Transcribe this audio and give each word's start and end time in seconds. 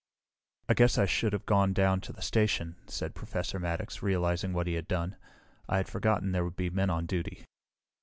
"I 0.67 0.73
guess 0.73 0.97
I 0.97 1.05
should 1.05 1.31
have 1.31 1.45
gone 1.45 1.73
down 1.73 2.01
to 2.01 2.11
the 2.11 2.23
station," 2.23 2.75
said 2.87 3.13
Professor 3.13 3.59
Maddox, 3.59 4.01
realizing 4.01 4.51
what 4.51 4.65
he 4.65 4.73
had 4.73 4.87
done. 4.87 5.15
"I 5.69 5.77
had 5.77 5.87
forgotten 5.87 6.31
there 6.31 6.43
would 6.43 6.55
be 6.55 6.71
men 6.71 6.89
on 6.89 7.05
duty." 7.05 7.45